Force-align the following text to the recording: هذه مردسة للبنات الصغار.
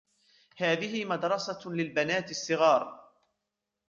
هذه 0.57 1.05
مردسة 1.05 1.59
للبنات 1.69 2.31
الصغار. 2.31 3.11